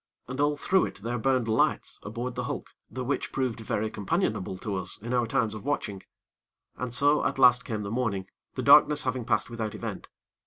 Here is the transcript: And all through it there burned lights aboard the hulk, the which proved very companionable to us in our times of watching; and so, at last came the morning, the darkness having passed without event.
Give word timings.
And 0.27 0.41
all 0.41 0.57
through 0.57 0.87
it 0.87 0.95
there 1.03 1.19
burned 1.19 1.47
lights 1.47 1.99
aboard 2.01 2.33
the 2.33 2.45
hulk, 2.45 2.71
the 2.89 3.03
which 3.05 3.31
proved 3.31 3.59
very 3.59 3.91
companionable 3.91 4.57
to 4.57 4.77
us 4.77 4.97
in 4.99 5.13
our 5.13 5.27
times 5.27 5.53
of 5.53 5.63
watching; 5.63 6.01
and 6.75 6.91
so, 6.91 7.23
at 7.23 7.37
last 7.37 7.63
came 7.65 7.83
the 7.83 7.91
morning, 7.91 8.27
the 8.55 8.63
darkness 8.63 9.03
having 9.03 9.25
passed 9.25 9.51
without 9.51 9.75
event. 9.75 10.07